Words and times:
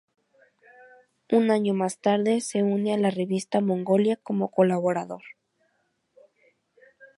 Un 1.31 1.51
año 1.51 1.75
más 1.75 1.99
tarde 1.99 2.41
se 2.41 2.63
une 2.63 2.91
a 2.91 2.97
la 2.97 3.11
revista 3.11 3.61
Mongolia 3.61 4.15
como 4.15 4.49
colaborador. 4.49 5.21